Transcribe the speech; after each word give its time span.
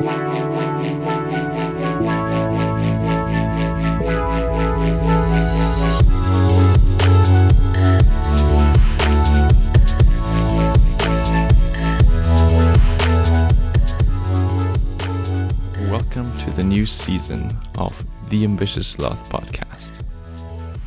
Welcome 0.00 0.16
to 16.38 16.50
the 16.56 16.64
new 16.64 16.86
season 16.86 17.54
of 17.76 17.92
the 18.30 18.44
Ambitious 18.44 18.86
Sloth 18.86 19.28
podcast. 19.28 19.92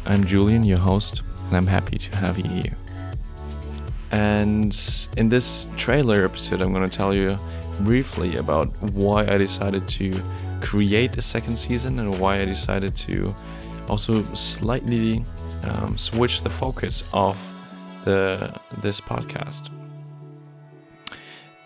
I'm 0.07 0.23
Julian, 0.23 0.64
your 0.64 0.80
host, 0.80 1.21
and 1.50 1.57
I'm 1.57 1.68
happy 1.68 2.00
to 2.00 2.16
have 2.18 2.39
you 2.39 2.50
here. 2.50 2.75
And 4.11 4.75
in 5.18 5.30
this 5.30 5.70
trailer 5.77 6.25
episode, 6.25 6.61
I'm 6.61 6.73
going 6.73 6.89
to 6.89 6.95
tell 6.95 7.16
you 7.16 7.38
briefly 7.84 8.38
about 8.38 8.68
why 8.93 9.21
I 9.27 9.38
decided 9.38 9.88
to 9.99 10.13
create 10.61 11.17
a 11.17 11.21
second 11.21 11.58
season 11.58 11.99
and 11.99 12.20
why 12.20 12.38
I 12.38 12.45
decided 12.45 12.95
to 12.98 13.34
also 13.89 14.23
slightly 14.34 15.23
um, 15.63 15.98
switch 15.98 16.41
the 16.41 16.49
focus 16.49 17.09
of 17.13 17.38
the 18.05 18.53
this 18.81 18.99
podcast. 18.99 19.70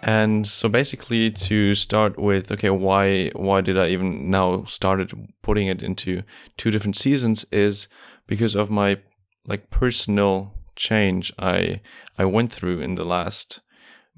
And 0.03 0.47
so 0.47 0.69
basically 0.69 1.31
to 1.31 1.75
start 1.75 2.17
with, 2.17 2.51
okay, 2.51 2.69
why 2.69 3.29
why 3.35 3.61
did 3.61 3.77
I 3.77 3.89
even 3.89 4.29
now 4.29 4.63
started 4.65 5.11
putting 5.41 5.67
it 5.67 5.81
into 5.81 6.23
two 6.55 6.71
different 6.71 6.95
seasons 6.95 7.45
is 7.51 7.87
because 8.27 8.55
of 8.55 8.69
my 8.69 8.97
like 9.45 9.69
personal 9.69 10.53
change 10.75 11.33
I 11.39 11.81
I 12.17 12.25
went 12.25 12.51
through 12.51 12.81
in 12.81 12.95
the 12.95 13.05
last 13.05 13.61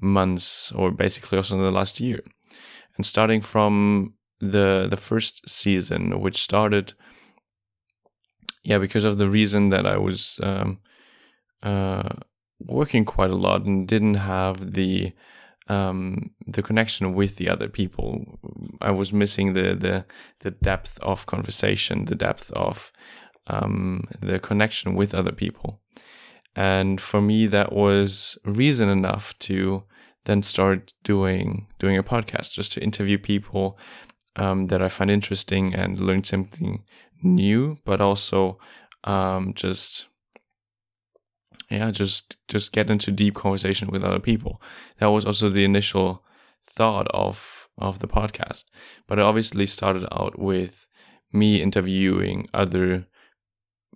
months 0.00 0.72
or 0.72 0.90
basically 0.90 1.36
also 1.36 1.56
in 1.56 1.62
the 1.62 1.70
last 1.70 2.00
year. 2.00 2.20
And 2.96 3.06
starting 3.06 3.40
from 3.40 4.14
the 4.40 4.86
the 4.88 4.96
first 4.96 5.48
season, 5.48 6.20
which 6.20 6.42
started 6.42 6.94
yeah, 8.62 8.78
because 8.78 9.04
of 9.04 9.18
the 9.18 9.28
reason 9.28 9.70
that 9.70 9.86
I 9.86 9.96
was 9.96 10.38
um, 10.42 10.80
uh, 11.62 12.08
working 12.58 13.04
quite 13.04 13.30
a 13.30 13.36
lot 13.36 13.64
and 13.64 13.88
didn't 13.88 14.14
have 14.14 14.74
the 14.74 15.12
um, 15.68 16.32
the 16.46 16.62
connection 16.62 17.14
with 17.14 17.36
the 17.36 17.48
other 17.48 17.68
people. 17.68 18.38
I 18.80 18.90
was 18.90 19.12
missing 19.12 19.52
the 19.52 19.74
the 19.74 20.04
the 20.40 20.50
depth 20.50 20.98
of 21.00 21.26
conversation, 21.26 22.06
the 22.06 22.14
depth 22.14 22.50
of 22.52 22.92
um, 23.46 24.04
the 24.20 24.38
connection 24.38 24.94
with 24.94 25.14
other 25.14 25.32
people, 25.32 25.80
and 26.54 27.00
for 27.00 27.20
me 27.20 27.46
that 27.46 27.72
was 27.72 28.38
reason 28.44 28.88
enough 28.88 29.38
to 29.40 29.84
then 30.24 30.42
start 30.42 30.92
doing 31.04 31.68
doing 31.78 31.96
a 31.96 32.02
podcast, 32.02 32.52
just 32.52 32.72
to 32.72 32.82
interview 32.82 33.18
people 33.18 33.78
um, 34.36 34.66
that 34.66 34.82
I 34.82 34.88
find 34.88 35.10
interesting 35.10 35.74
and 35.74 36.00
learn 36.00 36.24
something 36.24 36.84
new, 37.22 37.78
but 37.84 38.00
also 38.00 38.58
um, 39.04 39.54
just 39.54 40.08
yeah, 41.70 41.90
just 41.90 42.36
just 42.48 42.72
get 42.72 42.90
into 42.90 43.12
deep 43.12 43.34
conversation 43.34 43.88
with 43.90 44.04
other 44.04 44.18
people. 44.18 44.60
That 44.98 45.06
was 45.06 45.24
also 45.24 45.48
the 45.48 45.64
initial 45.64 46.24
thought 46.64 47.06
of 47.08 47.68
of 47.78 48.00
the 48.00 48.08
podcast. 48.08 48.64
But 49.06 49.18
it 49.18 49.24
obviously 49.24 49.66
started 49.66 50.06
out 50.12 50.38
with 50.38 50.86
me 51.32 51.62
interviewing 51.62 52.48
other 52.52 53.06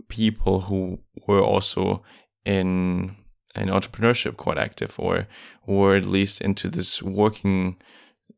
people 0.08 0.62
who 0.62 1.00
were 1.26 1.42
also 1.42 2.02
in 2.44 3.16
in 3.56 3.68
entrepreneurship 3.68 4.36
quite 4.36 4.58
active 4.58 4.98
or 4.98 5.26
were 5.66 5.96
at 5.96 6.06
least 6.06 6.40
into 6.40 6.68
this 6.68 7.02
working 7.02 7.76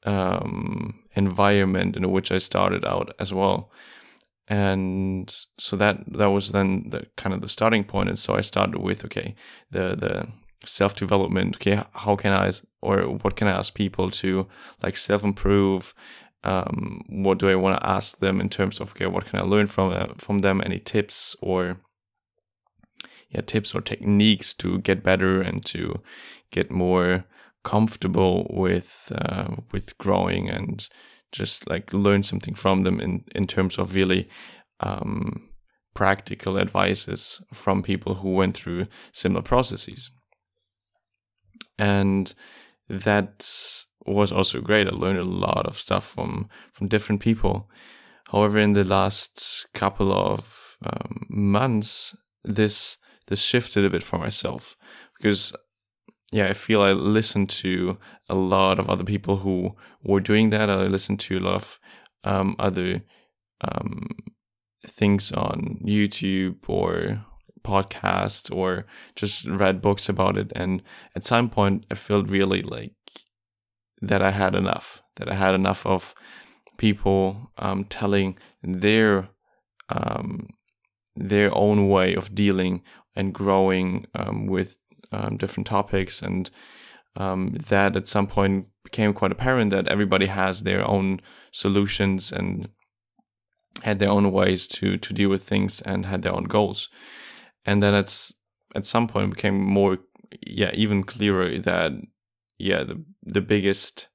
um, 0.05 1.03
environment 1.14 1.97
in 1.97 2.11
which 2.11 2.31
I 2.31 2.39
started 2.39 2.84
out 2.84 3.14
as 3.19 3.33
well. 3.33 3.70
And 4.48 5.34
so 5.58 5.77
that 5.77 6.05
that 6.12 6.31
was 6.31 6.53
then 6.53 6.91
the 6.91 7.06
kind 7.17 7.34
of 7.34 7.41
the 7.41 7.48
starting 7.48 7.83
point. 7.83 7.92
point 7.92 8.08
and 8.11 8.19
so 8.19 8.34
i 8.34 8.41
started 8.41 8.79
with 8.79 9.05
okay 9.05 9.35
the 9.73 9.96
the 9.96 10.29
self 10.64 10.95
development 10.95 11.57
okay 11.57 11.83
how 11.95 12.14
can 12.14 12.33
i 12.33 12.52
or 12.80 13.02
what 13.23 13.35
can 13.35 13.48
i 13.48 13.58
ask 13.58 13.74
people 13.74 14.08
to 14.11 14.46
like 14.83 14.96
self 14.96 15.24
improve 15.24 15.95
um, 16.45 17.02
what 17.08 17.39
do 17.39 17.48
i 17.48 17.57
want 17.57 17.80
to 17.80 17.89
ask 17.89 18.19
them 18.19 18.40
in 18.40 18.48
terms 18.48 18.80
of 18.80 18.92
okay 18.92 19.07
what 19.07 19.27
can 19.27 19.40
i 19.40 19.42
learn 19.42 19.67
from 19.67 19.92
uh, 19.92 20.07
from 20.17 20.39
them? 20.39 20.63
Any 20.64 20.79
tips 20.79 21.35
or 21.40 21.80
yeah 23.31 23.41
tips 23.41 23.75
or 23.75 23.81
techniques 23.81 24.55
to 24.55 24.79
get 24.79 25.03
better 25.03 25.41
and 25.41 25.64
to 25.64 26.03
get 26.51 26.70
more 26.70 27.25
comfortable 27.64 28.47
with 28.51 29.13
uh, 29.14 29.57
with 29.73 29.98
growing 29.98 30.48
and 30.48 30.89
just 31.33 31.69
like 31.69 31.92
learn 31.92 32.23
something 32.23 32.55
from 32.55 32.85
them 32.85 33.01
in 33.01 33.25
in 33.35 33.47
terms 33.47 33.79
of 33.79 33.95
really 33.95 34.29
um, 34.81 35.48
practical 35.95 36.59
advices 36.59 37.41
from 37.53 37.83
people 37.83 38.14
who 38.14 38.35
went 38.35 38.57
through 38.57 38.87
similar 39.13 39.43
processes. 39.43 40.11
And 41.79 42.33
that 42.89 43.48
was 44.07 44.31
also 44.31 44.61
great. 44.61 44.87
I 44.87 44.91
learned 44.91 45.19
a 45.19 45.25
lot 45.25 45.67
of 45.67 45.79
stuff 45.79 46.05
from 46.05 46.48
from 46.73 46.89
different 46.89 47.20
people. 47.20 47.69
However 48.31 48.58
in 48.58 48.75
the 48.75 48.85
last 48.85 49.67
couple 49.75 50.13
of 50.13 50.77
um, 50.85 51.27
months 51.29 52.14
this 52.45 52.98
this 53.27 53.42
shifted 53.42 53.85
a 53.85 53.91
bit 53.91 54.03
for 54.03 54.19
myself 54.19 54.77
because 55.17 55.53
yeah, 56.33 56.48
I 56.48 56.55
feel 56.55 56.83
I 56.83 56.92
listened 56.92 57.48
to 57.51 57.98
a 58.29 58.35
lot 58.35 58.79
of 58.79 58.91
other 58.91 59.05
people 59.05 59.39
who 59.39 59.77
were 60.03 60.20
doing 60.20 60.51
that. 60.51 60.69
I 60.69 60.87
listened 60.87 61.20
to 61.20 61.39
a 61.39 61.41
lot 61.41 61.55
of 61.55 61.79
um, 62.25 62.57
other 62.59 63.03
um, 63.61 64.09
things 64.85 65.31
on 65.33 65.81
YouTube 65.85 66.57
or 66.69 67.25
podcasts 67.64 68.55
or 68.55 68.87
just 69.14 69.47
read 69.47 69.81
books 69.81 70.08
about 70.08 70.37
it. 70.37 70.53
And 70.55 70.83
at 71.14 71.25
some 71.25 71.48
point, 71.48 71.87
I 71.91 71.95
felt 71.95 72.29
really 72.29 72.63
like 72.63 72.95
that 74.03 74.23
I 74.23 74.31
had 74.31 74.55
enough, 74.55 75.03
that 75.17 75.31
I 75.31 75.35
had 75.35 75.55
enough 75.55 75.87
of 75.87 76.14
people 76.77 77.53
um, 77.58 77.85
telling 77.85 78.37
their 78.63 79.29
um, 79.89 80.48
their 81.14 81.51
own 81.57 81.89
way 81.89 82.14
of 82.14 82.35
dealing 82.35 82.83
and 83.16 83.32
growing 83.32 84.06
um, 84.14 84.46
with 84.46 84.78
um, 85.12 85.36
different 85.36 85.66
topics, 85.66 86.22
and 86.22 86.50
um, 87.16 87.54
that 87.68 87.96
at 87.96 88.08
some 88.08 88.27
point 88.27 88.66
became 88.84 89.12
quite 89.12 89.32
apparent 89.32 89.70
that 89.70 89.88
everybody 89.88 90.27
has 90.27 90.62
their 90.62 90.88
own 90.88 91.20
solutions 91.50 92.30
and 92.30 92.68
had 93.82 93.98
their 93.98 94.10
own 94.10 94.30
ways 94.32 94.66
to 94.66 94.96
to 94.98 95.12
deal 95.12 95.30
with 95.30 95.42
things 95.42 95.80
and 95.82 96.06
had 96.06 96.22
their 96.22 96.34
own 96.34 96.44
goals, 96.44 96.88
and 97.64 97.82
then 97.82 97.94
it's 97.94 98.32
at 98.74 98.86
some 98.86 99.06
point 99.06 99.34
became 99.34 99.58
more 99.58 99.98
yeah 100.46 100.70
even 100.74 101.02
clearer 101.02 101.58
that 101.58 101.92
yeah 102.58 102.83
the 102.83 103.02
the 103.22 103.40
biggest 103.40 104.08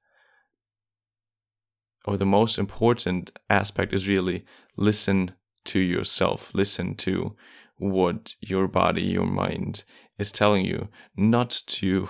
or 2.04 2.16
the 2.16 2.26
most 2.26 2.58
important 2.58 3.30
aspect 3.48 3.92
is 3.92 4.08
really 4.08 4.44
listen 4.76 5.32
to 5.64 5.78
yourself 5.78 6.52
listen 6.54 6.94
to 6.94 7.36
what 7.82 8.34
your 8.40 8.68
body, 8.68 9.02
your 9.02 9.26
mind 9.26 9.82
is 10.18 10.30
telling 10.30 10.64
you, 10.64 10.88
not 11.16 11.62
to 11.66 12.08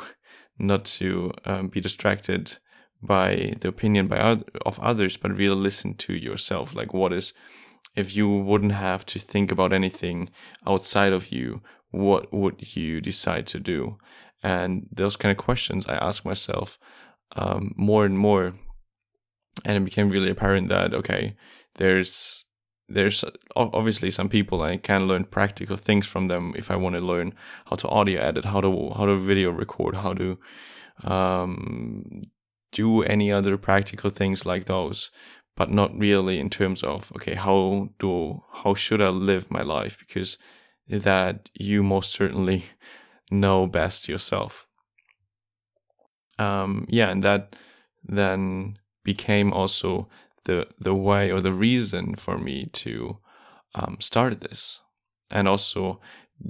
not 0.58 0.84
to 0.84 1.32
um, 1.46 1.68
be 1.68 1.80
distracted 1.80 2.58
by 3.02 3.54
the 3.60 3.68
opinion 3.68 4.06
by 4.06 4.18
other, 4.18 4.44
of 4.66 4.78
others, 4.78 5.16
but 5.16 5.36
really 5.36 5.56
listen 5.56 5.94
to 5.94 6.12
yourself. 6.12 6.74
Like, 6.74 6.92
what 6.92 7.12
is 7.12 7.32
if 7.96 8.14
you 8.14 8.28
wouldn't 8.28 8.72
have 8.72 9.04
to 9.06 9.18
think 9.18 9.50
about 9.50 9.72
anything 9.72 10.28
outside 10.66 11.12
of 11.12 11.32
you? 11.32 11.62
What 11.90 12.32
would 12.32 12.76
you 12.76 13.00
decide 13.00 13.46
to 13.48 13.58
do? 13.58 13.98
And 14.42 14.86
those 14.92 15.16
kind 15.16 15.32
of 15.32 15.42
questions 15.42 15.86
I 15.86 15.94
ask 15.94 16.24
myself 16.24 16.78
um, 17.34 17.72
more 17.76 18.04
and 18.04 18.18
more, 18.18 18.54
and 19.64 19.76
it 19.76 19.84
became 19.84 20.10
really 20.10 20.30
apparent 20.30 20.68
that 20.68 20.92
okay, 20.92 21.34
there's 21.76 22.44
there's 22.92 23.24
obviously 23.56 24.10
some 24.10 24.28
people 24.28 24.62
I 24.62 24.76
can 24.76 25.06
learn 25.06 25.24
practical 25.24 25.76
things 25.76 26.06
from 26.06 26.28
them 26.28 26.54
if 26.56 26.70
I 26.70 26.76
want 26.76 26.94
to 26.96 27.00
learn 27.00 27.34
how 27.66 27.76
to 27.76 27.88
audio 27.88 28.20
edit, 28.20 28.44
how 28.44 28.60
to 28.60 28.90
how 28.96 29.06
to 29.06 29.16
video 29.16 29.50
record, 29.50 29.96
how 29.96 30.14
to 30.14 30.38
um, 31.04 32.22
do 32.72 33.02
any 33.02 33.32
other 33.32 33.56
practical 33.56 34.10
things 34.10 34.44
like 34.46 34.66
those, 34.66 35.10
but 35.56 35.70
not 35.70 35.98
really 35.98 36.38
in 36.38 36.50
terms 36.50 36.82
of 36.82 37.10
okay, 37.16 37.34
how 37.34 37.88
do 37.98 38.42
how 38.52 38.74
should 38.74 39.00
I 39.00 39.08
live 39.08 39.50
my 39.50 39.62
life 39.62 39.98
because 39.98 40.38
that 40.88 41.48
you 41.54 41.82
most 41.82 42.12
certainly 42.12 42.64
know 43.30 43.66
best 43.66 44.08
yourself. 44.08 44.66
Um, 46.38 46.86
yeah, 46.88 47.10
and 47.10 47.22
that 47.22 47.56
then 48.04 48.78
became 49.04 49.52
also 49.52 50.08
the 50.44 50.66
the 50.78 50.94
way 50.94 51.30
or 51.30 51.40
the 51.40 51.52
reason 51.52 52.14
for 52.14 52.38
me 52.38 52.66
to 52.72 53.18
um, 53.74 53.96
start 54.00 54.40
this, 54.40 54.80
and 55.30 55.48
also 55.48 56.00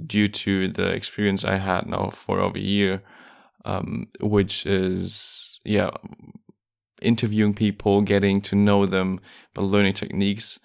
due 0.05 0.27
to 0.27 0.67
the 0.67 0.91
experience 0.93 1.45
I 1.45 1.57
had 1.57 1.87
now 1.87 2.09
for 2.09 2.39
over 2.39 2.57
a 2.57 2.61
year, 2.61 3.01
um, 3.65 4.07
which 4.19 4.65
is 4.65 5.59
yeah 5.63 5.91
interviewing 7.01 7.53
people, 7.53 8.01
getting 8.01 8.41
to 8.41 8.55
know 8.55 8.85
them, 8.85 9.19
but 9.53 9.63
learning 9.63 9.93
techniques. 9.93 10.59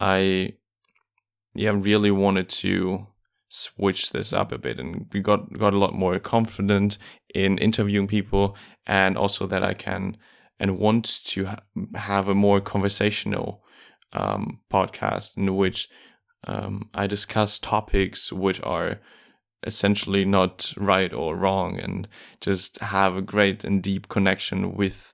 I 0.00 0.54
yeah 1.54 1.72
really 1.74 2.10
wanted 2.10 2.48
to 2.48 3.06
switch 3.48 4.10
this 4.10 4.32
up 4.32 4.50
a 4.50 4.58
bit 4.58 4.80
and 4.80 5.06
we 5.12 5.20
got 5.20 5.52
got 5.56 5.72
a 5.72 5.78
lot 5.78 5.94
more 5.94 6.18
confident 6.18 6.98
in 7.32 7.56
interviewing 7.58 8.08
people 8.08 8.56
and 8.84 9.16
also 9.16 9.46
that 9.46 9.62
I 9.62 9.74
can 9.74 10.16
and 10.64 10.78
want 10.78 11.04
to 11.26 11.44
ha- 11.44 11.60
have 11.94 12.26
a 12.26 12.34
more 12.34 12.58
conversational 12.58 13.62
um, 14.14 14.60
podcast 14.72 15.36
in 15.36 15.54
which 15.56 15.90
um, 16.44 16.88
I 16.94 17.06
discuss 17.06 17.58
topics 17.58 18.32
which 18.32 18.62
are 18.62 18.98
essentially 19.66 20.24
not 20.24 20.72
right 20.78 21.12
or 21.12 21.36
wrong 21.36 21.78
and 21.78 22.08
just 22.40 22.80
have 22.80 23.14
a 23.14 23.20
great 23.20 23.62
and 23.62 23.82
deep 23.82 24.08
connection 24.08 24.74
with 24.74 25.12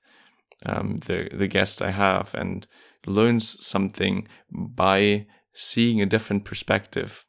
um, 0.65 0.99
the 1.07 1.29
the 1.33 1.49
guest 1.49 1.83
I 1.83 1.91
have 1.91 2.33
and 2.35 2.65
learns 3.05 3.67
something 3.67 4.29
by 4.53 5.27
seeing 5.53 6.01
a 6.01 6.07
different 6.07 6.45
perspective 6.45 7.25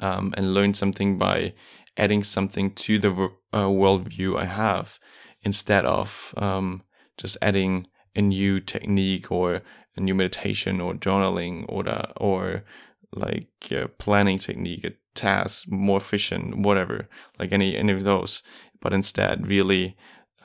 um, 0.00 0.34
and 0.36 0.54
learn 0.54 0.74
something 0.74 1.18
by 1.18 1.54
adding 1.96 2.24
something 2.24 2.72
to 2.72 2.98
the 2.98 3.12
uh, 3.52 3.66
worldview 3.66 4.36
I 4.36 4.46
have 4.46 4.98
instead 5.42 5.84
of 5.84 6.34
um, 6.36 6.82
just 7.16 7.36
adding 7.42 7.86
a 8.14 8.22
new 8.22 8.60
technique 8.60 9.30
or 9.30 9.62
a 9.96 10.00
new 10.00 10.14
meditation 10.14 10.80
or 10.80 10.94
journaling 10.94 11.64
or 11.68 11.84
or 12.16 12.64
like 13.12 13.48
a 13.70 13.88
planning 13.88 14.38
technique, 14.38 14.84
a 14.84 14.92
task 15.14 15.70
more 15.70 15.98
efficient, 15.98 16.58
whatever, 16.58 17.08
like 17.38 17.52
any 17.52 17.76
any 17.76 17.92
of 17.92 18.04
those. 18.04 18.42
But 18.80 18.92
instead, 18.92 19.46
really 19.46 19.96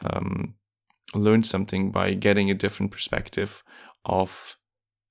um, 0.04 0.56
learn 1.14 1.44
something 1.44 1.92
by 1.92 2.14
getting 2.14 2.50
a 2.50 2.56
different 2.56 2.92
perspective 2.92 3.64
of 4.06 4.58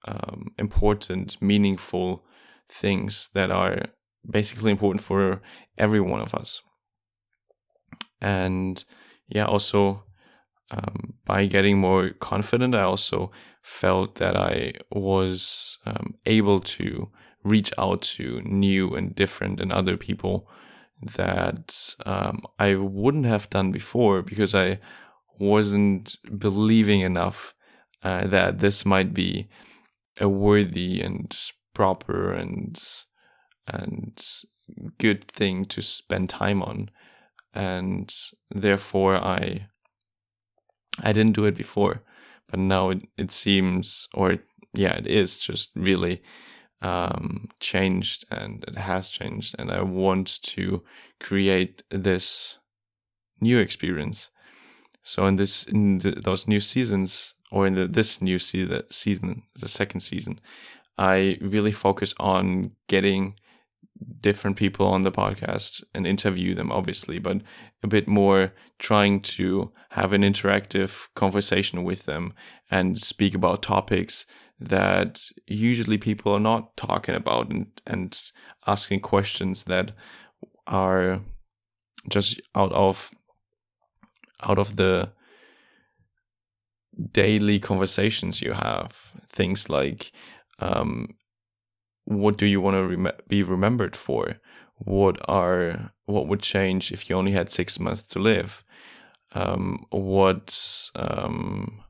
um, 0.06 0.52
important, 0.58 1.40
meaningful 1.40 2.24
things 2.68 3.28
that 3.34 3.50
are 3.50 3.86
basically 4.28 4.70
important 4.70 5.02
for 5.02 5.42
every 5.76 6.00
one 6.00 6.20
of 6.20 6.34
us. 6.34 6.62
And 8.20 8.82
yeah, 9.28 9.44
also 9.44 10.04
um, 10.70 11.14
by 11.24 11.46
getting 11.46 11.78
more 11.78 12.10
confident, 12.10 12.74
I 12.74 12.82
also 12.82 13.30
felt 13.62 14.16
that 14.16 14.36
I 14.36 14.72
was 14.90 15.78
um, 15.86 16.14
able 16.26 16.60
to 16.60 17.10
reach 17.42 17.72
out 17.78 18.02
to 18.02 18.40
new 18.42 18.94
and 18.94 19.14
different 19.14 19.60
and 19.60 19.72
other 19.72 19.96
people 19.96 20.48
that 21.02 21.94
um, 22.04 22.42
I 22.58 22.74
wouldn't 22.74 23.26
have 23.26 23.50
done 23.50 23.72
before 23.72 24.22
because 24.22 24.54
I 24.54 24.78
wasn't 25.38 26.16
believing 26.38 27.00
enough 27.00 27.54
uh, 28.02 28.26
that 28.26 28.58
this 28.58 28.84
might 28.84 29.14
be 29.14 29.48
a 30.18 30.28
worthy 30.28 31.00
and 31.00 31.34
proper 31.74 32.32
and 32.32 32.82
and 33.66 34.22
good 34.98 35.24
thing 35.24 35.64
to 35.64 35.82
spend 35.82 36.28
time 36.28 36.62
on. 36.62 36.90
And 37.54 38.14
therefore 38.50 39.16
i 39.16 39.66
i 41.02 41.12
didn't 41.12 41.34
do 41.34 41.44
it 41.44 41.54
before 41.54 42.02
but 42.48 42.58
now 42.58 42.90
it, 42.90 43.02
it 43.16 43.30
seems 43.30 44.08
or 44.14 44.38
yeah 44.74 44.94
it 44.94 45.06
is 45.06 45.40
just 45.40 45.70
really 45.74 46.22
um, 46.82 47.48
changed 47.60 48.24
and 48.30 48.64
it 48.66 48.78
has 48.78 49.10
changed 49.10 49.54
and 49.58 49.70
i 49.70 49.82
want 49.82 50.42
to 50.42 50.82
create 51.18 51.82
this 51.90 52.56
new 53.40 53.58
experience. 53.58 54.30
So 55.02 55.26
in 55.26 55.36
this 55.36 55.64
in 55.64 55.98
the, 55.98 56.12
those 56.12 56.46
new 56.46 56.60
seasons 56.60 57.34
or 57.50 57.66
in 57.66 57.74
the, 57.74 57.86
this 57.86 58.20
new 58.20 58.38
se- 58.38 58.82
season 58.90 59.42
the 59.58 59.68
second 59.68 60.00
season 60.00 60.38
i 60.98 61.38
really 61.40 61.72
focus 61.72 62.14
on 62.20 62.70
getting 62.86 63.34
different 64.20 64.56
people 64.56 64.86
on 64.86 65.02
the 65.02 65.12
podcast 65.12 65.82
and 65.94 66.06
interview 66.06 66.54
them, 66.54 66.72
obviously, 66.72 67.18
but 67.18 67.42
a 67.82 67.86
bit 67.86 68.08
more 68.08 68.52
trying 68.78 69.20
to 69.20 69.72
have 69.90 70.12
an 70.12 70.22
interactive 70.22 71.08
conversation 71.14 71.84
with 71.84 72.04
them 72.04 72.32
and 72.70 73.00
speak 73.00 73.34
about 73.34 73.62
topics 73.62 74.26
that 74.58 75.24
usually 75.46 75.98
people 75.98 76.32
are 76.32 76.40
not 76.40 76.76
talking 76.76 77.14
about 77.14 77.50
and, 77.50 77.66
and 77.86 78.22
asking 78.66 79.00
questions 79.00 79.64
that 79.64 79.92
are 80.66 81.20
just 82.08 82.40
out 82.54 82.72
of 82.72 83.10
out 84.42 84.58
of 84.58 84.76
the 84.76 85.12
daily 87.12 87.58
conversations 87.58 88.40
you 88.40 88.52
have. 88.52 88.92
Things 89.26 89.68
like 89.68 90.12
um, 90.58 91.08
what 92.10 92.36
do 92.36 92.46
you 92.46 92.60
want 92.60 92.74
to 92.74 92.96
rem- 92.96 93.16
be 93.28 93.42
remembered 93.42 93.94
for? 93.94 94.36
What 94.78 95.18
are 95.28 95.92
what 96.06 96.26
would 96.26 96.42
change 96.42 96.90
if 96.90 97.08
you 97.08 97.14
only 97.14 97.32
had 97.32 97.52
six 97.52 97.78
months 97.78 98.06
to 98.08 98.18
live? 98.18 98.64
Um, 99.32 99.86
what 99.90 100.90
um, 100.96 101.82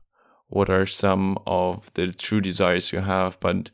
what 0.47 0.69
are 0.69 0.85
some 0.85 1.39
of 1.47 1.91
the 1.93 2.11
true 2.11 2.39
desires 2.39 2.91
you 2.91 2.99
have, 2.99 3.39
but 3.39 3.71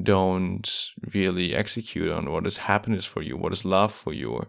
don't 0.00 0.70
really 1.12 1.52
execute 1.54 2.12
on? 2.12 2.30
What 2.30 2.46
is 2.46 2.58
happiness 2.58 3.04
for 3.04 3.20
you? 3.20 3.36
What 3.36 3.52
is 3.52 3.64
love 3.64 3.92
for 3.92 4.12
you? 4.12 4.46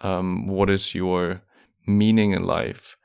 Um, 0.00 0.48
what 0.48 0.70
is 0.70 0.94
your 0.94 1.42
meaning 1.86 2.32
in 2.32 2.44
life? 2.44 2.96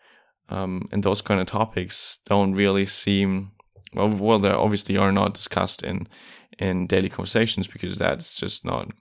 Um, 0.50 0.88
and 0.92 1.04
those 1.04 1.22
kind 1.22 1.40
of 1.40 1.48
topics 1.48 2.18
don't 2.26 2.56
really 2.56 2.88
seem 2.88 3.52
well. 3.94 4.10
Well, 4.10 4.40
they 4.40 4.50
obviously 4.50 4.98
are 4.98 5.12
not 5.12 5.36
discussed 5.36 5.84
in 5.84 6.08
in 6.60 6.88
daily 6.88 7.10
conversations 7.10 7.68
because 7.68 7.98
that's 7.98 8.36
just 8.36 8.66
not 8.66 8.92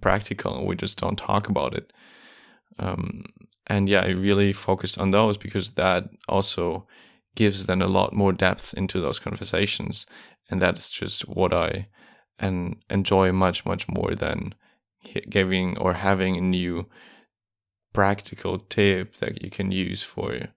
practical. 0.00 0.66
We 0.66 0.76
just 0.76 0.98
don't 0.98 1.16
talk 1.16 1.48
about 1.48 1.74
it. 1.74 1.92
Um, 2.78 3.24
and 3.66 3.88
yeah, 3.88 4.02
I 4.02 4.08
really 4.08 4.52
focused 4.52 4.98
on 4.98 5.10
those 5.10 5.36
because 5.36 5.70
that 5.70 6.04
also 6.28 6.86
gives 7.34 7.66
then 7.66 7.82
a 7.82 7.86
lot 7.86 8.12
more 8.12 8.32
depth 8.32 8.74
into 8.74 9.00
those 9.00 9.18
conversations, 9.18 10.06
and 10.50 10.60
that 10.62 10.78
is 10.78 10.90
just 10.90 11.28
what 11.28 11.52
I 11.52 11.88
and 12.38 12.76
enjoy 12.88 13.32
much 13.32 13.66
much 13.66 13.88
more 13.88 14.14
than 14.14 14.54
giving 15.28 15.76
or 15.78 15.94
having 15.94 16.36
a 16.36 16.40
new 16.40 16.86
practical 17.92 18.58
tip 18.58 19.16
that 19.16 19.42
you 19.42 19.50
can 19.50 19.72
use 19.72 20.02
for 20.02 20.48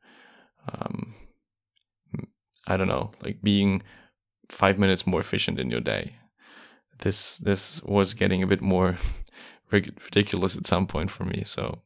um, 0.71 1.15
I 2.67 2.77
don't 2.77 2.87
know, 2.87 3.11
like 3.23 3.41
being 3.41 3.81
five 4.51 4.77
minutes 4.77 5.07
more 5.07 5.19
efficient 5.19 5.59
in 5.59 5.69
your 5.69 5.81
day. 5.81 6.15
This 6.99 7.37
this 7.37 7.81
was 7.83 8.13
getting 8.13 8.43
a 8.43 8.47
bit 8.47 8.61
more 8.61 8.97
ridiculous 9.71 10.57
at 10.57 10.67
some 10.67 10.85
point 10.87 11.09
for 11.09 11.23
me, 11.23 11.43
so 11.45 11.79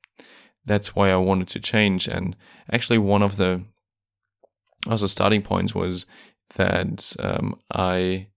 that's 0.65 0.95
why 0.95 1.12
I 1.12 1.17
wanted 1.17 1.48
to 1.50 1.60
change. 1.60 2.07
And 2.07 2.36
actually, 2.72 2.98
one 2.98 3.22
of 3.22 3.38
the 3.38 3.63
also 4.89 5.07
starting 5.07 5.41
points 5.41 5.74
was 5.74 6.05
that 6.55 7.15
um, 7.19 7.57
I 7.72 8.27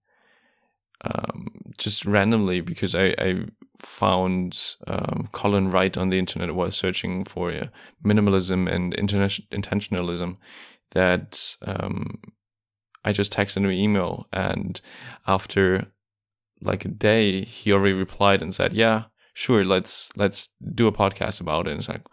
um, 1.04 1.48
just 1.78 2.04
randomly 2.04 2.60
because 2.60 2.94
I, 2.94 3.14
I 3.18 3.44
found 3.78 4.76
um, 4.86 5.28
Colin 5.32 5.70
Wright 5.70 5.96
on 5.96 6.10
the 6.10 6.18
internet 6.18 6.54
while 6.54 6.70
searching 6.70 7.24
for 7.24 7.52
uh, 7.52 7.68
minimalism 8.04 8.68
and 8.70 8.96
intentionalism 8.96 10.36
that 10.92 11.56
um, 11.62 12.18
I 13.04 13.12
just 13.12 13.32
texted 13.32 13.58
him 13.58 13.66
an 13.66 13.72
email, 13.72 14.26
and 14.32 14.80
after 15.26 15.86
like 16.60 16.84
a 16.84 16.88
day, 16.88 17.44
he 17.44 17.72
already 17.72 17.94
replied 17.94 18.42
and 18.42 18.52
said, 18.52 18.74
"Yeah, 18.74 19.04
sure, 19.32 19.64
let's 19.64 20.10
let's 20.16 20.50
do 20.74 20.86
a 20.88 20.92
podcast 20.92 21.40
about 21.40 21.66
it." 21.66 21.72
And 21.72 21.80
it's 21.80 21.88
like, 21.88 22.06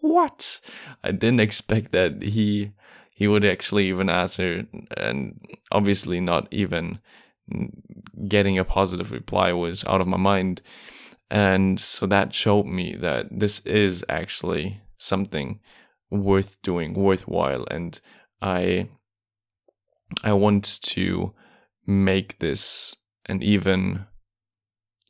what? 0.00 0.60
I 1.04 1.12
didn't 1.12 1.40
expect 1.40 1.92
that 1.92 2.22
he 2.22 2.72
he 3.10 3.28
would 3.28 3.44
actually 3.44 3.88
even 3.88 4.10
answer, 4.10 4.66
and 4.96 5.40
obviously 5.72 6.20
not 6.20 6.48
even 6.50 6.98
getting 8.28 8.58
a 8.58 8.64
positive 8.64 9.12
reply 9.12 9.52
was 9.52 9.84
out 9.86 10.00
of 10.00 10.06
my 10.06 10.16
mind. 10.16 10.62
And 11.30 11.80
so 11.80 12.06
that 12.06 12.34
showed 12.34 12.66
me 12.66 12.94
that 12.96 13.26
this 13.30 13.60
is 13.60 14.04
actually 14.08 14.80
something 14.96 15.60
worth 16.10 16.60
doing, 16.62 16.94
worthwhile. 16.94 17.66
And 17.70 18.00
I 18.40 18.88
I 20.22 20.32
want 20.32 20.80
to 20.82 21.34
make 21.86 22.38
this 22.38 22.96
an 23.26 23.42
even, 23.42 24.06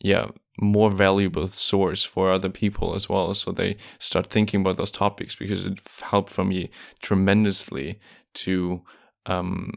yeah, 0.01 0.29
more 0.61 0.91
valuable 0.91 1.49
source 1.49 2.03
for 2.03 2.31
other 2.31 2.49
people 2.49 2.95
as 2.95 3.09
well. 3.09 3.35
So 3.35 3.53
they 3.53 3.77
start 3.99 4.27
thinking 4.27 4.61
about 4.61 4.77
those 4.77 4.91
topics 4.91 5.37
because 5.37 5.67
it 5.67 5.81
helped 6.01 6.31
for 6.31 6.45
me 6.45 6.71
tremendously 7.03 8.01
to, 8.35 8.83
um, 9.27 9.73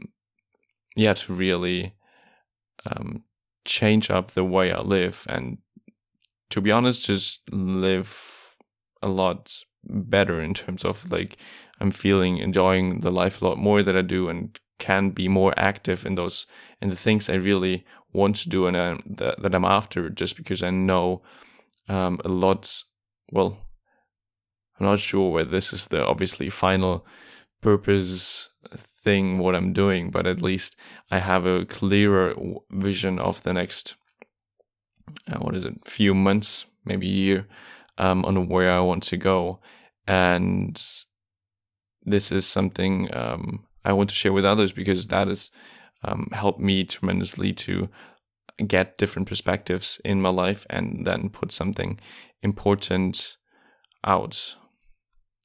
yeah, 0.96 1.14
to 1.14 1.32
really 1.32 1.94
um, 2.86 3.24
change 3.64 4.10
up 4.10 4.32
the 4.32 4.44
way 4.44 4.72
I 4.72 4.80
live 4.80 5.26
and 5.28 5.58
to 6.50 6.60
be 6.60 6.70
honest, 6.70 7.06
just 7.06 7.42
live 7.52 8.56
a 9.02 9.08
lot 9.08 9.56
better 9.84 10.42
in 10.42 10.52
terms 10.52 10.84
of 10.84 11.10
like 11.10 11.36
I'm 11.80 11.90
feeling 11.90 12.36
enjoying 12.38 13.00
the 13.00 13.10
life 13.10 13.40
a 13.40 13.46
lot 13.46 13.56
more 13.56 13.82
that 13.82 13.96
I 13.96 14.02
do 14.02 14.28
and 14.28 14.58
can 14.80 15.10
be 15.10 15.28
more 15.28 15.54
active 15.56 16.04
in 16.04 16.16
those 16.16 16.46
in 16.82 16.88
the 16.88 16.96
things 16.96 17.28
I 17.28 17.34
really 17.34 17.84
want 18.12 18.36
to 18.36 18.48
do 18.48 18.66
and 18.66 18.76
uh, 18.76 18.98
that, 19.06 19.40
that 19.42 19.54
I'm 19.54 19.64
after 19.64 20.10
just 20.10 20.36
because 20.36 20.62
I 20.62 20.70
know 20.70 21.22
um, 21.88 22.20
a 22.24 22.28
lot 22.28 22.82
well 23.30 23.58
I'm 24.78 24.86
not 24.86 24.98
sure 24.98 25.30
whether 25.30 25.50
this 25.50 25.72
is 25.72 25.86
the 25.86 26.04
obviously 26.04 26.50
final 26.50 27.06
purpose 27.60 28.48
thing 29.02 29.38
what 29.38 29.54
I'm 29.54 29.72
doing, 29.72 30.10
but 30.10 30.26
at 30.26 30.42
least 30.42 30.76
I 31.10 31.18
have 31.18 31.46
a 31.46 31.64
clearer 31.64 32.34
vision 32.70 33.18
of 33.18 33.42
the 33.42 33.52
next 33.52 33.96
uh, 35.30 35.38
what 35.38 35.56
is 35.56 35.64
it, 35.64 35.74
few 35.86 36.14
months, 36.14 36.66
maybe 36.84 37.06
a 37.06 37.12
year, 37.12 37.46
um, 37.98 38.24
on 38.24 38.48
where 38.48 38.72
I 38.72 38.80
want 38.80 39.02
to 39.04 39.16
go, 39.16 39.60
and 40.06 40.80
this 42.02 42.32
is 42.32 42.46
something 42.46 43.14
um, 43.14 43.66
I 43.84 43.92
want 43.92 44.10
to 44.10 44.16
share 44.16 44.32
with 44.32 44.44
others 44.44 44.72
because 44.72 45.06
that 45.08 45.28
has 45.28 45.50
um, 46.02 46.28
helped 46.32 46.60
me 46.60 46.84
tremendously 46.84 47.52
to 47.52 47.88
get 48.66 48.98
different 48.98 49.28
perspectives 49.28 50.00
in 50.04 50.20
my 50.20 50.28
life 50.28 50.66
and 50.68 51.06
then 51.06 51.30
put 51.30 51.52
something 51.52 51.98
important 52.42 53.36
out 54.04 54.56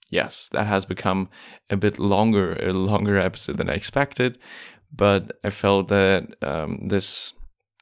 yes, 0.10 0.50
that 0.50 0.68
has 0.68 0.86
become 0.86 1.30
a 1.70 1.78
bit 1.78 2.00
longer, 2.00 2.54
a 2.56 2.74
longer 2.74 3.18
episode 3.18 3.58
than 3.58 3.70
I 3.70 3.74
expected. 3.74 4.38
But 4.92 5.38
I 5.44 5.50
felt 5.50 5.88
that 5.90 6.36
um, 6.42 6.88
this 6.88 7.34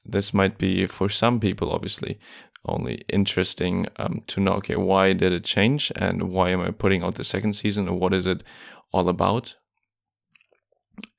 this 0.05 0.33
might 0.33 0.57
be 0.57 0.85
for 0.87 1.09
some 1.09 1.39
people, 1.39 1.71
obviously, 1.71 2.19
only 2.65 2.95
interesting 3.07 3.87
um, 3.97 4.23
to 4.27 4.41
know. 4.41 4.53
Okay, 4.53 4.75
why 4.75 5.13
did 5.13 5.31
it 5.31 5.43
change, 5.43 5.91
and 5.95 6.23
why 6.23 6.49
am 6.49 6.61
I 6.61 6.71
putting 6.71 7.03
out 7.03 7.15
the 7.15 7.23
second 7.23 7.53
season, 7.53 7.87
and 7.87 7.99
what 7.99 8.13
is 8.13 8.25
it 8.25 8.43
all 8.91 9.09
about? 9.09 9.55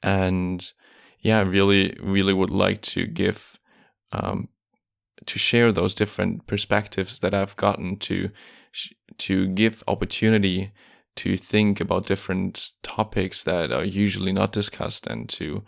And 0.02 0.72
yeah, 1.20 1.42
really, 1.42 1.96
really 2.00 2.32
would 2.32 2.50
like 2.50 2.82
to 2.82 3.06
give 3.06 3.58
um, 4.12 4.48
to 5.26 5.38
share 5.38 5.72
those 5.72 5.94
different 5.94 6.46
perspectives 6.46 7.18
that 7.20 7.34
I've 7.34 7.56
gotten 7.56 7.96
to 8.00 8.30
to 9.16 9.46
give 9.48 9.84
opportunity 9.86 10.72
to 11.16 11.36
think 11.36 11.80
about 11.80 12.06
different 12.06 12.72
topics 12.82 13.44
that 13.44 13.70
are 13.70 13.84
usually 13.84 14.32
not 14.32 14.52
discussed 14.52 15.06
and 15.06 15.28
to 15.28 15.64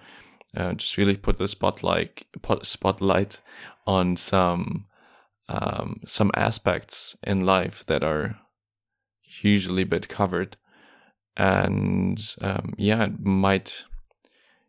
uh, 0.56 0.72
just 0.72 0.96
really 0.96 1.16
put 1.16 1.38
the 1.38 1.48
spotlight 1.48 2.24
spotlight 2.62 3.40
on 3.86 4.16
some 4.16 4.86
um, 5.48 6.00
some 6.06 6.30
aspects 6.34 7.16
in 7.22 7.40
life 7.40 7.86
that 7.86 8.02
are 8.02 8.38
usually 9.42 9.82
a 9.82 9.86
bit 9.86 10.08
covered. 10.08 10.56
And 11.36 12.18
um, 12.40 12.74
yeah 12.76 13.04
it 13.04 13.20
might 13.20 13.84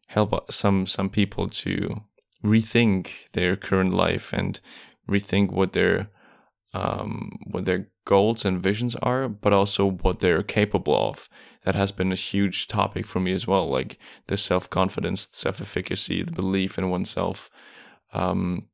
help 0.07 0.51
some 0.51 0.85
some 0.85 1.09
people 1.09 1.47
to 1.49 2.01
rethink 2.43 3.29
their 3.33 3.55
current 3.55 3.93
life 3.93 4.33
and 4.33 4.59
rethink 5.09 5.51
what 5.51 5.73
their 5.73 6.09
um, 6.73 7.39
what 7.49 7.65
their 7.65 7.87
goals 8.05 8.45
and 8.45 8.61
visions 8.61 8.95
are, 8.97 9.27
but 9.27 9.53
also 9.53 9.85
what 9.89 10.19
they're 10.19 10.43
capable 10.43 10.95
of. 10.95 11.29
That 11.63 11.75
has 11.75 11.91
been 11.91 12.11
a 12.11 12.15
huge 12.15 12.67
topic 12.67 13.05
for 13.05 13.19
me 13.19 13.33
as 13.33 13.45
well, 13.47 13.67
like 13.69 13.97
the 14.27 14.37
self 14.37 14.69
confidence, 14.69 15.27
self 15.31 15.61
efficacy, 15.61 16.23
the 16.23 16.31
belief 16.31 16.77
in 16.77 16.89
oneself, 16.89 17.49
um, 18.13 18.67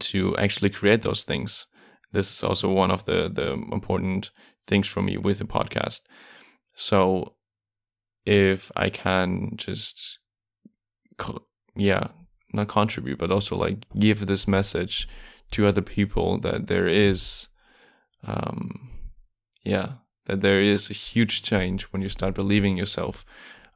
to 0.00 0.36
actually 0.36 0.70
create 0.70 1.02
those 1.02 1.22
things. 1.22 1.66
This 2.12 2.32
is 2.32 2.42
also 2.42 2.72
one 2.72 2.90
of 2.90 3.04
the 3.04 3.28
the 3.28 3.52
important 3.52 4.30
things 4.66 4.86
for 4.88 5.02
me 5.02 5.16
with 5.16 5.38
the 5.38 5.44
podcast. 5.44 6.00
So, 6.74 7.34
if 8.28 8.70
I 8.76 8.90
can 8.90 9.52
just, 9.56 10.18
yeah, 11.74 12.08
not 12.52 12.68
contribute, 12.68 13.18
but 13.18 13.30
also 13.30 13.56
like 13.56 13.86
give 13.98 14.26
this 14.26 14.46
message 14.46 15.08
to 15.52 15.66
other 15.66 15.80
people 15.80 16.38
that 16.38 16.66
there 16.66 16.86
is 16.86 17.48
um 18.26 18.90
yeah 19.64 19.92
that 20.26 20.40
there 20.42 20.60
is 20.60 20.90
a 20.90 20.92
huge 20.92 21.42
change 21.42 21.84
when 21.84 22.02
you 22.02 22.08
start 22.08 22.34
believing 22.34 22.76
yourself. 22.76 23.24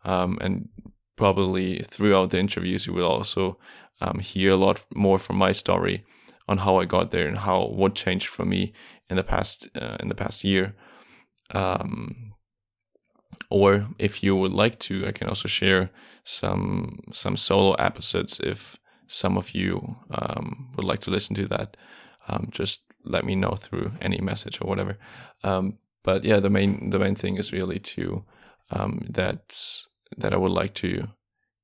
Um 0.05 0.39
and 0.41 0.69
probably 1.17 1.79
throughout 1.79 2.31
the 2.31 2.39
interviews 2.39 2.87
you 2.87 2.93
will 2.93 3.11
also 3.11 3.59
um, 4.01 4.19
hear 4.19 4.51
a 4.53 4.57
lot 4.57 4.85
more 4.95 5.19
from 5.19 5.37
my 5.37 5.53
story 5.53 6.05
on 6.49 6.59
how 6.59 6.77
I 6.77 6.85
got 6.85 7.11
there 7.11 7.29
and 7.29 7.39
how 7.39 7.69
what 7.69 7.95
changed 7.95 8.29
for 8.29 8.45
me 8.45 8.73
in 9.09 9.17
the 9.17 9.23
past 9.23 9.69
uh, 9.75 9.97
in 10.01 10.09
the 10.09 10.15
past 10.15 10.45
year. 10.45 10.75
Um 11.55 12.33
or 13.53 13.87
if 13.99 14.23
you 14.23 14.35
would 14.35 14.53
like 14.53 14.79
to 14.79 15.07
I 15.07 15.13
can 15.13 15.29
also 15.29 15.49
share 15.49 15.91
some 16.25 16.99
some 17.13 17.37
solo 17.37 17.75
episodes 17.75 18.41
if 18.41 18.79
some 19.07 19.37
of 19.37 19.55
you 19.55 19.97
um, 20.11 20.73
would 20.75 20.87
like 20.87 21.01
to 21.01 21.11
listen 21.11 21.37
to 21.37 21.47
that, 21.47 21.77
um, 22.29 22.49
just 22.51 22.81
let 23.05 23.25
me 23.25 23.35
know 23.35 23.57
through 23.57 23.93
any 24.01 24.21
message 24.21 24.61
or 24.61 24.67
whatever. 24.67 24.97
Um, 25.45 25.79
but 26.03 26.25
yeah, 26.25 26.41
the 26.41 26.51
main 26.51 26.91
the 26.91 26.99
main 26.99 27.15
thing 27.15 27.37
is 27.37 27.53
really 27.53 27.79
to 27.79 28.25
um, 28.71 29.03
that 29.11 29.57
that 30.17 30.33
I 30.33 30.37
would 30.37 30.53
like 30.53 30.75
to 30.75 31.09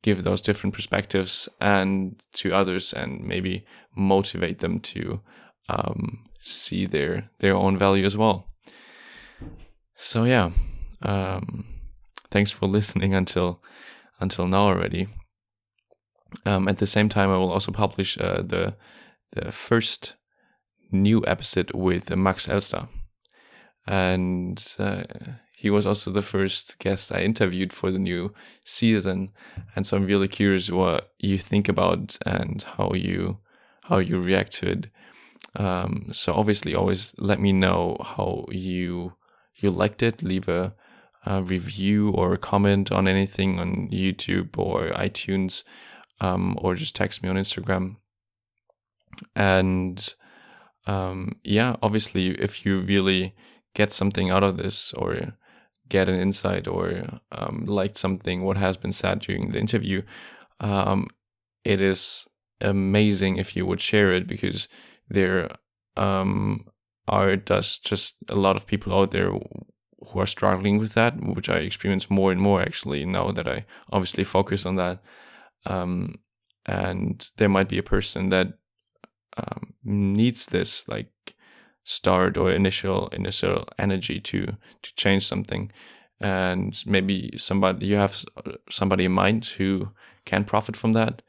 give 0.02 0.22
those 0.22 0.42
different 0.42 0.74
perspectives 0.74 1.48
and 1.60 2.22
to 2.32 2.52
others 2.52 2.92
and 2.92 3.24
maybe 3.24 3.64
motivate 3.96 4.58
them 4.58 4.80
to 4.80 5.20
um, 5.68 6.24
see 6.40 6.86
their 6.86 7.30
their 7.38 7.54
own 7.54 7.76
value 7.78 8.04
as 8.04 8.16
well. 8.16 8.46
So 9.94 10.24
yeah, 10.24 10.50
um, 11.02 11.64
thanks 12.30 12.50
for 12.50 12.66
listening 12.66 13.14
until 13.14 13.62
until 14.20 14.46
now 14.46 14.66
already. 14.66 15.08
Um, 16.44 16.68
at 16.68 16.78
the 16.78 16.86
same 16.86 17.08
time, 17.08 17.30
I 17.30 17.36
will 17.36 17.52
also 17.52 17.72
publish 17.72 18.18
uh, 18.18 18.42
the 18.42 18.76
the 19.32 19.52
first 19.52 20.14
new 20.90 21.22
episode 21.26 21.70
with 21.74 22.14
Max 22.14 22.48
Elster, 22.48 22.88
and 23.86 24.74
uh, 24.78 25.04
he 25.58 25.70
was 25.70 25.86
also 25.86 26.12
the 26.12 26.22
first 26.22 26.78
guest 26.78 27.10
I 27.10 27.22
interviewed 27.22 27.72
for 27.72 27.90
the 27.90 27.98
new 27.98 28.32
season. 28.64 29.32
And 29.74 29.84
so 29.84 29.96
I'm 29.96 30.06
really 30.06 30.28
curious 30.28 30.70
what 30.70 31.12
you 31.18 31.36
think 31.36 31.68
about 31.68 32.16
and 32.24 32.62
how 32.62 32.92
you 32.92 33.38
how 33.82 33.98
you 33.98 34.20
react 34.20 34.52
to 34.52 34.70
it. 34.70 34.86
Um, 35.56 36.10
so 36.12 36.32
obviously, 36.32 36.76
always 36.76 37.12
let 37.18 37.40
me 37.40 37.52
know 37.52 37.96
how 38.04 38.44
you 38.50 39.14
you 39.56 39.72
liked 39.72 40.02
it. 40.02 40.22
Leave 40.22 40.46
a, 40.48 40.74
a 41.26 41.42
review 41.42 42.10
or 42.10 42.36
comment 42.36 42.92
on 42.92 43.08
anything 43.08 43.58
on 43.58 43.88
YouTube 43.88 44.56
or 44.56 44.88
iTunes 44.88 45.62
um, 46.20 46.56
or 46.60 46.74
just 46.74 46.96
text 46.96 47.22
me 47.22 47.28
on 47.28 47.36
Instagram. 47.36 47.96
And 49.34 50.14
um, 50.86 51.36
yeah, 51.44 51.76
obviously, 51.82 52.30
if 52.30 52.64
you 52.64 52.80
really 52.80 53.34
get 53.74 53.92
something 53.92 54.30
out 54.30 54.42
of 54.42 54.56
this 54.56 54.92
or 54.94 55.34
get 55.88 56.08
an 56.08 56.18
insight 56.18 56.66
or 56.66 57.20
um, 57.32 57.64
liked 57.66 57.98
something, 57.98 58.42
what 58.42 58.56
has 58.56 58.76
been 58.76 58.92
said 58.92 59.20
during 59.20 59.52
the 59.52 59.58
interview, 59.58 60.02
um, 60.60 61.08
it 61.64 61.80
is 61.80 62.26
amazing 62.60 63.36
if 63.36 63.54
you 63.56 63.66
would 63.66 63.80
share 63.80 64.12
it 64.12 64.26
because 64.26 64.68
there 65.08 65.48
um, 65.96 66.66
are 67.06 67.36
just 67.36 67.84
just 67.84 68.16
a 68.28 68.34
lot 68.34 68.56
of 68.56 68.66
people 68.66 68.94
out 68.94 69.10
there 69.10 69.32
who 70.06 70.20
are 70.20 70.26
struggling 70.26 70.78
with 70.78 70.94
that, 70.94 71.20
which 71.20 71.48
I 71.48 71.58
experience 71.58 72.10
more 72.10 72.30
and 72.32 72.40
more 72.40 72.60
actually 72.60 73.04
now 73.04 73.30
that 73.32 73.48
I 73.48 73.66
obviously 73.90 74.24
focus 74.24 74.64
on 74.64 74.76
that. 74.76 75.02
Um, 75.66 76.20
and 76.66 77.28
there 77.36 77.48
might 77.48 77.68
be 77.68 77.78
a 77.78 77.82
person 77.82 78.28
that 78.28 78.58
um, 79.36 79.74
needs 79.84 80.46
this 80.46 80.86
like 80.88 81.34
start 81.84 82.36
or 82.36 82.50
initial 82.50 83.08
initial 83.08 83.66
energy 83.78 84.20
to 84.20 84.56
to 84.82 84.94
change 84.94 85.26
something 85.26 85.72
and 86.20 86.82
maybe 86.86 87.30
somebody 87.36 87.86
you 87.86 87.96
have 87.96 88.24
somebody 88.68 89.06
in 89.06 89.12
mind 89.12 89.46
who 89.46 89.88
can 90.26 90.44
profit 90.44 90.76
from 90.76 90.92
that 90.92 91.22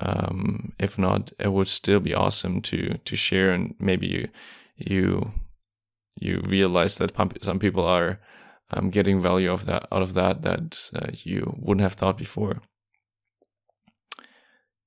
um, 0.00 0.72
if 0.80 0.98
not 0.98 1.30
it 1.38 1.52
would 1.52 1.68
still 1.68 2.00
be 2.00 2.14
awesome 2.14 2.60
to 2.60 2.98
to 3.04 3.14
share 3.14 3.52
and 3.52 3.74
maybe 3.78 4.06
you 4.06 4.28
you 4.76 5.30
you 6.16 6.42
realize 6.46 6.96
that 6.96 7.12
some 7.42 7.58
people 7.58 7.84
are 7.84 8.20
um, 8.70 8.90
getting 8.90 9.20
value 9.20 9.52
of 9.52 9.66
that 9.66 9.86
out 9.92 10.02
of 10.02 10.14
that 10.14 10.42
that 10.42 10.90
uh, 10.94 11.10
you 11.12 11.54
wouldn't 11.58 11.82
have 11.82 11.94
thought 11.94 12.18
before. 12.18 12.60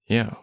Yeah. 0.07 0.35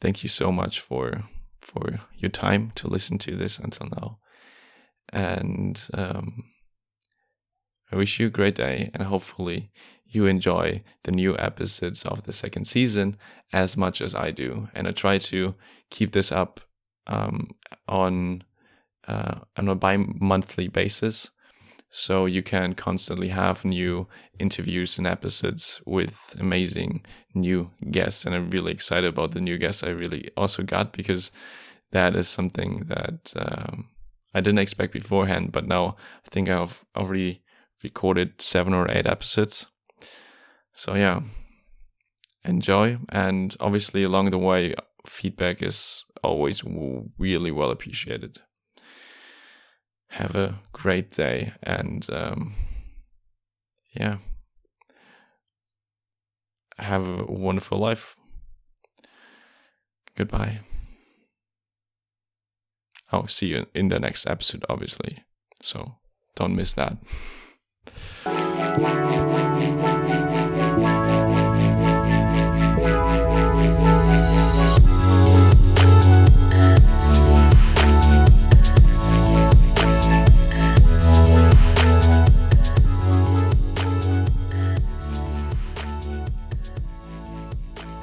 Thank 0.00 0.22
you 0.22 0.28
so 0.28 0.52
much 0.52 0.80
for 0.80 1.24
for 1.60 2.00
your 2.16 2.30
time 2.30 2.72
to 2.76 2.88
listen 2.88 3.18
to 3.18 3.36
this 3.36 3.58
until 3.58 3.88
now. 3.88 4.18
And 5.12 5.88
um, 5.94 6.44
i 7.90 7.96
wish 7.96 8.20
you 8.20 8.26
a 8.26 8.30
great 8.30 8.54
day 8.54 8.90
and 8.92 9.04
hopefully 9.04 9.70
you 10.04 10.26
enjoy 10.26 10.82
the 11.04 11.10
new 11.10 11.34
episodes 11.38 12.04
of 12.04 12.24
the 12.24 12.32
second 12.32 12.66
season 12.66 13.16
as 13.52 13.76
much 13.76 14.02
as 14.02 14.14
i 14.14 14.30
do. 14.30 14.68
And 14.74 14.86
i 14.86 14.90
try 14.90 15.18
to 15.18 15.54
keep 15.90 16.12
this 16.12 16.30
up 16.32 16.60
um, 17.06 17.50
on 17.86 18.44
uh, 19.08 19.40
on 19.56 19.68
a 19.68 19.74
bi-monthly 19.74 20.68
basis 20.68 21.30
So 21.90 22.26
you 22.26 22.42
can 22.42 22.74
constantly 22.74 23.28
have 23.28 23.64
new 23.64 24.08
interviews 24.38 24.98
and 24.98 25.06
episodes 25.06 25.80
with 25.86 26.36
amazing 26.38 27.04
new 27.34 27.70
guests. 27.90 28.26
And 28.26 28.34
I'm 28.34 28.50
really 28.50 28.72
excited 28.72 29.08
about 29.08 29.32
the 29.32 29.40
new 29.40 29.56
guests 29.56 29.82
I 29.82 29.90
really 29.90 30.30
also 30.36 30.62
got 30.62 30.92
because 30.92 31.30
that 31.92 32.14
is 32.14 32.28
something 32.28 32.84
that 32.88 33.32
um, 33.36 33.88
I 34.34 34.40
didn't 34.40 34.58
expect 34.58 34.92
beforehand. 34.92 35.52
But 35.52 35.66
now 35.66 35.96
I 36.26 36.28
think 36.28 36.48
I've 36.50 36.84
already 36.94 37.42
recorded 37.82 38.42
seven 38.42 38.74
or 38.74 38.90
eight 38.90 39.06
episodes. 39.06 39.66
So 40.74 40.94
yeah, 40.94 41.22
enjoy. 42.44 42.98
And 43.08 43.56
obviously, 43.60 44.02
along 44.02 44.30
the 44.30 44.38
way, 44.38 44.74
feedback 45.06 45.62
is 45.62 46.04
always 46.22 46.62
really 47.18 47.50
well 47.50 47.70
appreciated. 47.70 48.40
Have 50.10 50.34
a 50.34 50.58
great 50.72 51.10
day 51.10 51.52
and 51.62 52.06
um, 52.10 52.54
yeah, 53.92 54.18
have 56.78 57.06
a 57.06 57.24
wonderful 57.24 57.78
life. 57.78 58.16
Goodbye. 60.16 60.60
I'll 63.10 63.28
see 63.28 63.48
you 63.48 63.66
in 63.74 63.88
the 63.88 63.98
next 63.98 64.26
episode, 64.26 64.64
obviously. 64.68 65.24
So 65.62 65.96
don't 66.36 66.56
miss 66.56 66.74
that. 66.74 66.96